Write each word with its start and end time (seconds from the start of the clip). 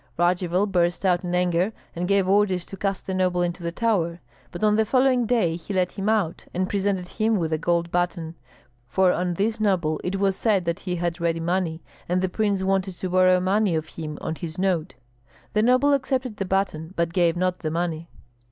'"Radzivill 0.17 0.65
burst 0.65 1.05
out 1.05 1.23
in 1.23 1.35
anger, 1.35 1.71
and 1.95 2.07
gave 2.07 2.27
orders 2.27 2.65
to 2.65 2.75
cast 2.75 3.05
the 3.05 3.13
noble 3.13 3.43
into 3.43 3.61
the 3.61 3.71
tower; 3.71 4.19
but 4.51 4.63
on 4.63 4.75
the 4.75 4.83
following 4.83 5.27
day 5.27 5.55
he 5.55 5.75
let 5.75 5.91
him 5.91 6.09
out 6.09 6.43
and 6.55 6.67
presented 6.67 7.07
him 7.07 7.35
with 7.35 7.53
a 7.53 7.59
gold 7.59 7.91
button; 7.91 8.33
for 8.87 9.11
of 9.11 9.35
this 9.35 9.59
noble 9.59 10.01
it 10.03 10.15
was 10.15 10.35
said 10.35 10.65
that 10.65 10.79
he 10.79 10.95
had 10.95 11.21
ready 11.21 11.39
money, 11.39 11.83
and 12.09 12.19
the 12.19 12.29
prince 12.29 12.63
wanted 12.63 12.93
to 12.93 13.11
borrow 13.11 13.39
money 13.39 13.75
of 13.75 13.89
him 13.89 14.17
on 14.21 14.33
his 14.33 14.57
note. 14.57 14.95
The 15.53 15.61
noble 15.61 15.93
accepted 15.93 16.37
the 16.37 16.45
button, 16.45 16.93
but 16.97 17.13
gave 17.13 17.37
not 17.37 17.59
the 17.59 17.69
money. 17.69 18.09